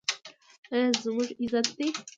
دا 0.69 0.79
زموږ 1.03 1.27
عزت 1.43 1.67
دی 1.77 1.87